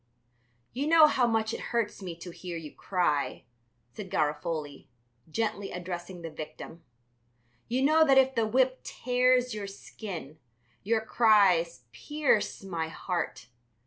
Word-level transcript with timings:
"You 0.73 0.87
know 0.87 1.05
how 1.05 1.27
much 1.27 1.53
it 1.53 1.59
hurts 1.69 2.01
me 2.01 2.15
to 2.21 2.31
hear 2.31 2.57
you 2.57 2.73
cry," 2.73 3.43
said 3.93 4.09
Garofoli, 4.09 4.87
gently, 5.29 5.69
addressing 5.71 6.23
the 6.23 6.31
victim. 6.31 6.83
"You 7.67 7.83
know 7.83 8.03
that 8.07 8.17
if 8.17 8.33
the 8.33 8.47
whip 8.47 8.79
tears 8.81 9.53
your 9.53 9.67
skin, 9.67 10.39
your 10.81 11.01
cries 11.01 11.83
pierce 11.91 12.63
my 12.63 12.87
heart. 12.87 13.45